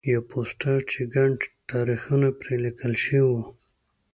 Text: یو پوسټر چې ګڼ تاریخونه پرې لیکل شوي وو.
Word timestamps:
یو 0.13 0.21
پوسټر 0.31 0.77
چې 0.91 1.01
ګڼ 1.15 1.29
تاریخونه 1.71 2.27
پرې 2.39 2.55
لیکل 2.65 2.93
شوي 3.03 3.21
وو. 3.29 3.41